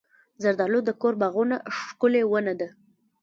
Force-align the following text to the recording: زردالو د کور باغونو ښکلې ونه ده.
زردالو 0.43 0.79
د 0.85 0.89
کور 1.01 1.13
باغونو 1.21 1.55
ښکلې 1.77 2.21
ونه 2.25 2.53
ده. 2.59 2.67